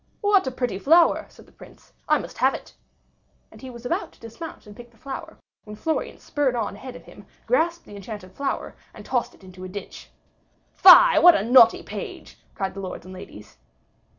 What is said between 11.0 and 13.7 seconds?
what a naughty page!" cried the lords and ladies.